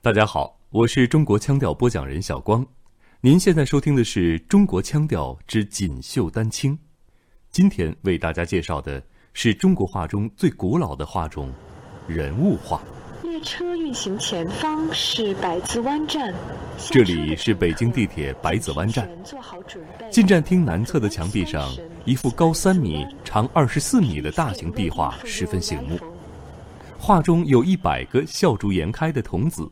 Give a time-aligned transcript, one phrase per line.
[0.00, 2.64] 大家好，我是中国腔调播讲人小光。
[3.20, 6.72] 您现在收听的是《中国腔调之锦绣丹青》。
[7.50, 11.52] 今天为大家介绍的是中国画中最古老的画种——
[12.06, 12.80] 人物画。
[13.24, 16.32] 列车运行前方是百子湾站，
[16.92, 19.10] 这里是北京地铁百子湾站。
[20.12, 21.68] 进站厅南侧的墙壁上，
[22.04, 25.98] 一幅高三米、长二十四米的大型壁画十分醒目。
[27.00, 29.70] 画中有一百个笑逐颜开的童子，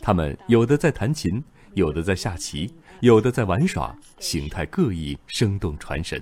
[0.00, 1.42] 他们有的在弹琴，
[1.72, 6.20] 有的在下棋，有的在玩耍，形态各异，生动传神。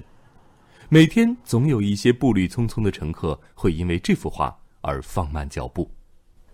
[0.90, 5.90] 每天总有一些步履匆匆的乘客会因为这幅画而放慢脚步。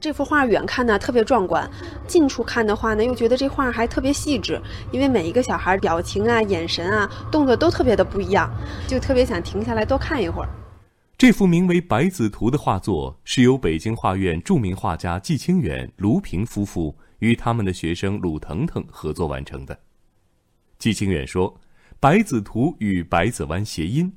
[0.01, 1.69] 这幅画远看呢特别壮观，
[2.07, 4.62] 近处看的话呢又觉得这画还特别细致，
[4.93, 8.49] 因为每一个小孩表情啊、眼神啊、动作都特别的不一样，
[8.87, 10.49] 就特别想停下来多看一会儿。
[11.19, 19.77] 这幅名为《百子图》的画作是由北京画院著名画家季清远、卢平夫妇与他们的学生鲁腾腾合作完成的。
[20.79, 21.52] 季清远说
[21.99, 24.13] ：“百子图与百子湾谐音，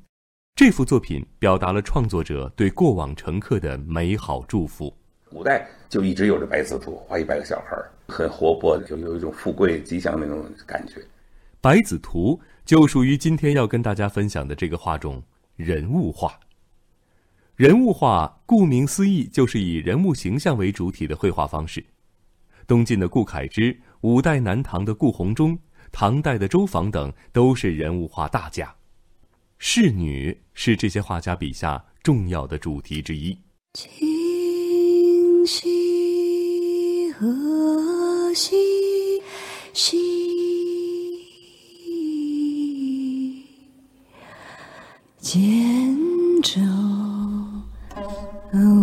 [0.56, 4.96] 这幅作品表达了创作者对过往乘客的美好祝福。
[5.28, 7.76] 古代就一直有着百子图，画一百个小孩
[8.10, 11.02] 很活泼，就有一种富贵吉祥那种感觉。
[11.60, 15.24] 百子图就属于今天要跟大家分享的这个画种——
[15.58, 16.32] 人物画。”
[17.62, 21.86] 人物画顾名思义，就是以人物形象为主体的绘画方式。
[22.66, 25.56] 东晋的顾恺之、五代南唐的顾闳中、
[25.92, 28.74] 唐代的周昉等都是人物画大家。
[29.60, 33.38] 仕女是这些画家笔下重要的主题之一。
[33.74, 38.56] 今夕何夕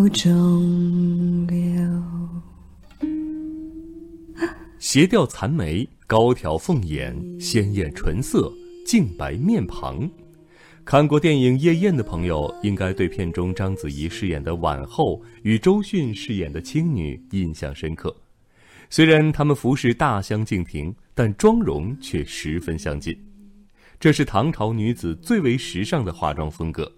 [0.09, 1.59] 中流，
[4.79, 8.51] 斜吊残眉，高挑凤眼，鲜艳唇色，
[8.87, 10.09] 净白面庞。
[10.85, 18.15] 看过电影《夜宴》的朋友，应该对片中章子怡饰演的婉后与周迅饰演的青女印象深刻。
[18.89, 23.15] 虽然她们服饰大相径庭，但妆容却十分相近。
[24.01, 26.91] 这是唐朝女子最为时尚的化妆风格。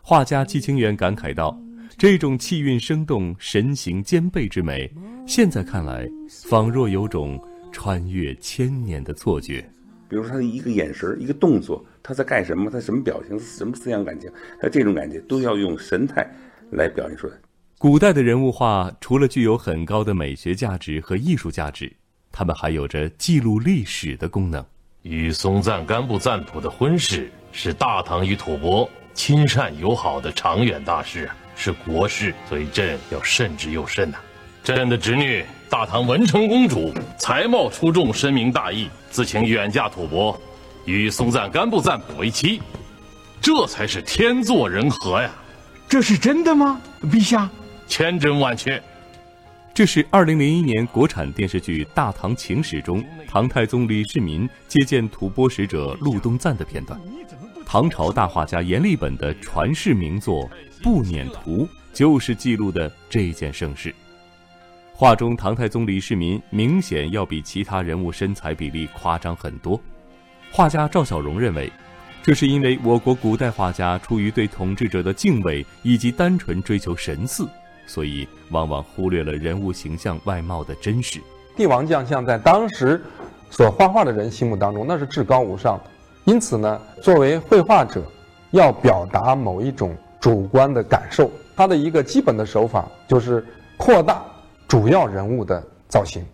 [0.00, 1.60] 画家季清源感慨道。
[1.98, 4.92] 这种气韵生动、神形兼备之美，
[5.26, 6.06] 现在看来，
[6.44, 7.42] 仿若有种
[7.72, 9.62] 穿越千年的错觉。
[10.06, 12.70] 比如说他的一个眼神、一个动作，他在干什么？
[12.70, 13.38] 他什么表情？
[13.40, 14.30] 什么思想感情？
[14.60, 16.30] 他这种感觉都要用神态
[16.70, 17.32] 来表现出来。
[17.78, 21.90] 古代的人物画除了具有很高的美学价值和艺术价值，
[22.30, 24.62] 他们还有着记录历史的功能。
[25.00, 31.34] 与松赞干布赞普的婚事，是大唐与吐蕃亲善友好的长远大事啊。
[31.56, 34.18] 是国事，所以朕要慎之又慎呐。
[34.62, 40.38] 朕的侄女大唐文成公主才貌出众，深明大义，自请远嫁吐蕃，
[40.84, 42.60] 与松赞干布赞卜为妻，
[43.40, 45.30] 这才是天作人和呀！
[45.88, 47.48] 这是真的吗，陛下？
[47.86, 48.82] 千真万确。
[49.72, 56.98] 这是二零零一年国产电视剧《大唐情史》中唐太宗李世民接见吐蕃使者陆东赞的片段。
[57.64, 60.50] 唐朝大画家阎立本的传世名作。
[60.82, 63.94] 步辇图就是记录的这件盛事。
[64.92, 69.78] 画中唐太宗李世民明显要比其他人物身材比例夸张很多。
[70.50, 71.70] 画家赵小荣认为，
[72.22, 77.46] 这是因为我国古代画家出于对统治者的敬畏以及单纯追求神似，
[77.86, 81.20] 所以往往忽略了人物形象外貌的真实。
[81.56, 83.02] 帝王将相在当时
[83.50, 85.84] 所画画的人心目当中，那是至高无上的。
[86.24, 88.02] 因此呢，作为绘画者，
[88.50, 89.94] 要表达某一种。
[90.26, 94.24] 主观的感受，它的一个基本的手法就是扩大
[94.66, 96.26] 主要人物的造型。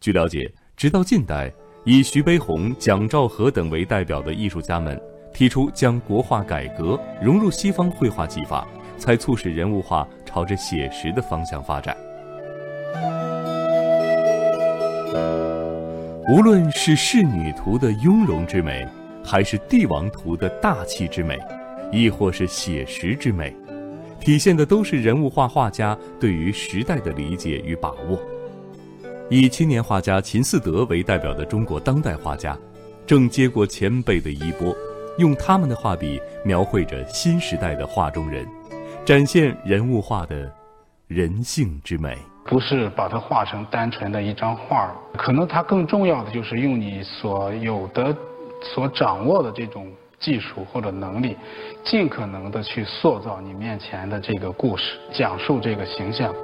[0.00, 1.52] 据了解，直到近代，
[1.84, 4.98] 以徐悲鸿、蒋兆和等为代表的艺术家们
[5.34, 8.66] 提出将国画改革融入西方绘画技法，
[8.96, 11.94] 才促使人物画朝着写实的方向发展。
[16.30, 18.88] 无论是仕女图的雍容之美，
[19.22, 21.38] 还是帝王图的大气之美。
[21.92, 23.54] 亦或是写实之美，
[24.20, 28.18] 体现的都是人物画画家对于时代的理解与把握。
[29.28, 32.56] 以青年画家秦四德为代表的中国当代画家，
[33.06, 34.74] 正接过前辈的衣钵，
[35.18, 38.46] 用他们的画笔描绘着新时代的画中人，
[39.04, 40.50] 展现人物画的
[41.08, 42.16] 人性之美。
[42.44, 48.16] 不是把它画成单纯的一张画，可能它更重要的就是用你所有的、
[48.74, 49.88] 所掌握的这种。
[50.18, 51.36] 技术或者能力，
[51.84, 56.34] 尽可能的去塑造你面前的这个故事，讲述这个形象。